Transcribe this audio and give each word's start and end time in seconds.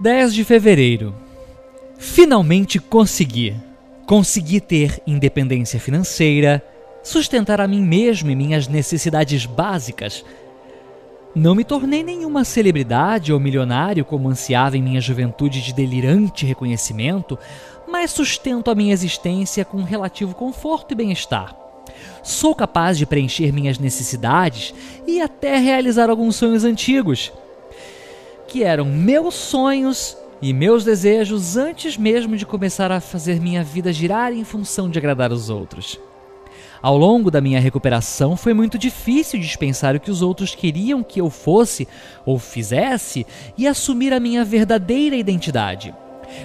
10 0.00 0.34
de 0.34 0.44
fevereiro. 0.44 1.14
Finalmente 1.96 2.80
consegui. 2.80 3.54
Consegui 4.06 4.60
ter 4.60 5.00
independência 5.06 5.78
financeira, 5.78 6.62
sustentar 7.02 7.60
a 7.60 7.68
mim 7.68 7.80
mesmo 7.80 8.28
e 8.28 8.34
minhas 8.34 8.66
necessidades 8.66 9.46
básicas. 9.46 10.24
Não 11.32 11.54
me 11.54 11.62
tornei 11.62 12.02
nenhuma 12.02 12.44
celebridade 12.44 13.32
ou 13.32 13.38
milionário 13.38 14.04
como 14.04 14.28
ansiava 14.28 14.76
em 14.76 14.82
minha 14.82 15.00
juventude 15.00 15.62
de 15.62 15.72
delirante 15.72 16.44
reconhecimento, 16.44 17.38
mas 17.88 18.10
sustento 18.10 18.72
a 18.72 18.74
minha 18.74 18.92
existência 18.92 19.64
com 19.64 19.82
relativo 19.84 20.34
conforto 20.34 20.90
e 20.90 20.96
bem-estar. 20.96 21.56
Sou 22.20 22.52
capaz 22.52 22.98
de 22.98 23.06
preencher 23.06 23.52
minhas 23.52 23.78
necessidades 23.78 24.74
e 25.06 25.20
até 25.20 25.56
realizar 25.56 26.10
alguns 26.10 26.34
sonhos 26.34 26.64
antigos, 26.64 27.32
que 28.54 28.62
eram 28.62 28.84
meus 28.84 29.34
sonhos 29.34 30.16
e 30.40 30.52
meus 30.52 30.84
desejos 30.84 31.56
antes 31.56 31.96
mesmo 31.96 32.36
de 32.36 32.46
começar 32.46 32.92
a 32.92 33.00
fazer 33.00 33.40
minha 33.40 33.64
vida 33.64 33.92
girar 33.92 34.32
em 34.32 34.44
função 34.44 34.88
de 34.88 34.96
agradar 34.96 35.32
os 35.32 35.50
outros. 35.50 35.98
Ao 36.80 36.96
longo 36.96 37.32
da 37.32 37.40
minha 37.40 37.58
recuperação, 37.58 38.36
foi 38.36 38.54
muito 38.54 38.78
difícil 38.78 39.40
dispensar 39.40 39.96
o 39.96 39.98
que 39.98 40.08
os 40.08 40.22
outros 40.22 40.54
queriam 40.54 41.02
que 41.02 41.20
eu 41.20 41.30
fosse 41.30 41.88
ou 42.24 42.38
fizesse 42.38 43.26
e 43.58 43.66
assumir 43.66 44.12
a 44.12 44.20
minha 44.20 44.44
verdadeira 44.44 45.16
identidade. 45.16 45.92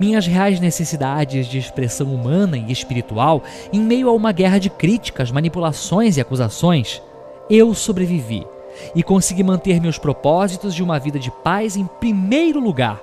Minhas 0.00 0.26
reais 0.26 0.58
necessidades 0.58 1.46
de 1.46 1.58
expressão 1.58 2.14
humana 2.14 2.56
e 2.56 2.72
espiritual 2.72 3.44
em 3.70 3.80
meio 3.80 4.08
a 4.08 4.12
uma 4.12 4.32
guerra 4.32 4.56
de 4.56 4.70
críticas, 4.70 5.30
manipulações 5.30 6.16
e 6.16 6.20
acusações. 6.22 7.02
Eu 7.50 7.74
sobrevivi 7.74 8.46
e 8.94 9.02
consegui 9.02 9.42
manter 9.42 9.80
meus 9.80 9.98
propósitos 9.98 10.74
de 10.74 10.82
uma 10.82 10.98
vida 10.98 11.18
de 11.18 11.30
paz 11.30 11.76
em 11.76 11.86
primeiro 11.86 12.60
lugar. 12.60 13.00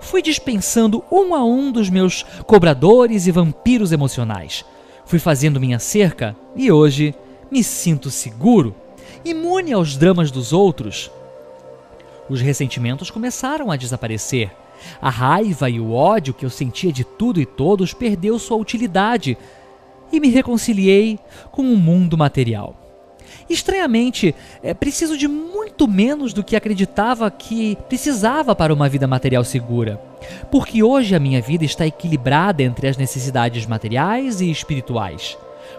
Fui 0.00 0.22
dispensando 0.22 1.04
um 1.10 1.34
a 1.34 1.44
um 1.44 1.70
dos 1.70 1.90
meus 1.90 2.24
cobradores 2.46 3.26
e 3.26 3.30
vampiros 3.30 3.92
emocionais. 3.92 4.64
Fui 5.04 5.18
fazendo 5.18 5.60
minha 5.60 5.78
cerca 5.78 6.36
e 6.56 6.70
hoje 6.70 7.14
me 7.50 7.62
sinto 7.64 8.10
seguro, 8.10 8.74
imune 9.24 9.72
aos 9.72 9.96
dramas 9.96 10.30
dos 10.30 10.52
outros. 10.52 11.10
Os 12.28 12.40
ressentimentos 12.40 13.10
começaram 13.10 13.70
a 13.70 13.76
desaparecer. 13.76 14.50
A 15.02 15.10
raiva 15.10 15.68
e 15.68 15.78
o 15.78 15.92
ódio 15.92 16.32
que 16.32 16.46
eu 16.46 16.50
sentia 16.50 16.92
de 16.92 17.04
tudo 17.04 17.40
e 17.40 17.44
todos 17.44 17.92
perdeu 17.92 18.38
sua 18.38 18.56
utilidade 18.56 19.36
e 20.12 20.18
me 20.18 20.28
reconciliei 20.28 21.18
com 21.50 21.62
o 21.62 21.76
mundo 21.76 22.16
material. 22.16 22.79
Estranhamente, 23.50 24.32
é 24.62 24.72
preciso 24.72 25.18
de 25.18 25.26
muito 25.26 25.88
menos 25.88 26.32
do 26.32 26.44
que 26.44 26.54
acreditava 26.54 27.28
que 27.32 27.76
precisava 27.88 28.54
para 28.54 28.72
uma 28.72 28.88
vida 28.88 29.08
material 29.08 29.42
segura. 29.42 30.00
Porque 30.52 30.84
hoje 30.84 31.16
a 31.16 31.18
minha 31.18 31.42
vida 31.42 31.64
está 31.64 31.84
equilibrada 31.84 32.62
entre 32.62 32.86
as 32.86 32.96
necessidades 32.96 33.66
materiais 33.66 34.40
e 34.40 34.48
espirituais. 34.48 35.36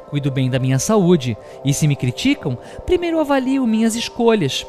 Cuido 0.10 0.30
bem 0.30 0.50
da 0.50 0.60
minha 0.60 0.80
saúde 0.80 1.38
e, 1.64 1.74
se 1.74 1.88
me 1.88 1.96
criticam, 1.96 2.58
primeiro 2.86 3.22
avalio 3.22 3.66
minhas 3.66 3.96
escolhas. 3.96 4.66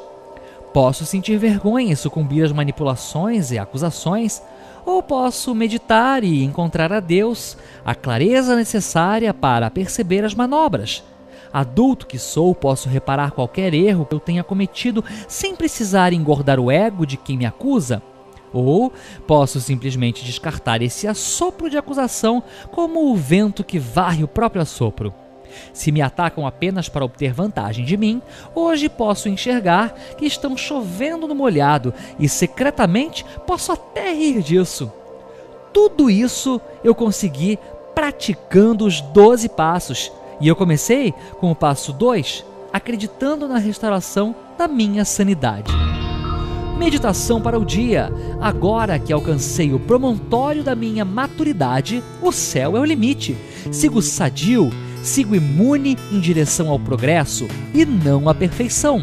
Posso 0.73 1.05
sentir 1.05 1.36
vergonha 1.39 1.92
e 1.92 1.97
sucumbir 1.97 2.45
às 2.45 2.53
manipulações 2.53 3.50
e 3.50 3.58
acusações, 3.58 4.41
ou 4.86 5.03
posso 5.03 5.53
meditar 5.56 6.23
e 6.23 6.45
encontrar 6.45 6.92
a 6.92 7.00
Deus 7.00 7.56
a 7.84 7.97
clareza 7.97 8.55
necessária 8.55 9.34
para 9.34 9.69
perceber 9.70 10.25
as 10.25 10.34
manobras 10.34 11.03
Adulto 11.53 12.06
que 12.06 12.19
sou, 12.19 12.55
posso 12.55 12.89
reparar 12.89 13.33
qualquer 13.33 13.75
erro 13.75 14.06
que 14.06 14.14
eu 14.14 14.20
tenha 14.20 14.42
cometido 14.42 15.05
sem 15.28 15.55
precisar 15.55 16.12
engordar 16.12 16.58
o 16.58 16.70
ego 16.70 17.05
de 17.05 17.17
quem 17.17 17.36
me 17.36 17.45
acusa. 17.45 18.03
Ou 18.52 18.92
posso 19.27 19.61
simplesmente 19.61 20.24
descartar 20.24 20.83
esse 20.83 21.07
assopro 21.07 21.68
de 21.68 21.77
acusação 21.77 22.42
como 22.70 23.11
o 23.11 23.17
vento 23.17 23.64
que 23.64 23.79
varre 23.79 24.24
o 24.24 24.29
próprio 24.29 24.62
assopro. 24.62 25.12
Se 25.73 25.92
me 25.92 26.01
atacam 26.01 26.46
apenas 26.46 26.89
para 26.89 27.05
obter 27.05 27.33
vantagem 27.33 27.85
de 27.85 27.96
mim, 27.96 28.23
hoje 28.55 28.89
posso 28.89 29.29
enxergar 29.29 29.95
que 30.17 30.24
estão 30.24 30.57
chovendo 30.57 31.27
no 31.27 31.35
molhado 31.35 31.92
e 32.18 32.29
secretamente 32.29 33.24
posso 33.46 33.73
até 33.73 34.12
rir 34.14 34.42
disso. 34.42 34.91
Tudo 35.73 36.11
isso 36.11 36.61
eu 36.83 36.95
consegui 36.95 37.58
praticando 37.95 38.86
os 38.86 39.01
doze 39.01 39.48
passos 39.48 40.11
e 40.42 40.48
eu 40.48 40.57
comecei 40.57 41.14
com 41.39 41.53
o 41.53 41.55
passo 41.55 41.92
2, 41.92 42.45
acreditando 42.73 43.47
na 43.47 43.58
restauração 43.58 44.35
da 44.58 44.67
minha 44.67 45.05
sanidade. 45.05 45.73
Meditação 46.77 47.41
para 47.41 47.57
o 47.57 47.64
dia. 47.64 48.11
Agora 48.41 48.98
que 48.98 49.13
alcancei 49.13 49.73
o 49.73 49.79
promontório 49.79 50.64
da 50.64 50.75
minha 50.75 51.05
maturidade, 51.05 52.03
o 52.20 52.33
céu 52.33 52.77
é 52.77 52.80
o 52.80 52.85
limite. 52.85 53.36
Sigo 53.70 54.03
sadio, 54.03 54.69
sigo 55.01 55.36
imune 55.36 55.97
em 56.11 56.19
direção 56.19 56.70
ao 56.70 56.79
progresso 56.79 57.47
e 57.73 57.86
não 57.86 58.29
à 58.29 58.35
perfeição. 58.35 59.01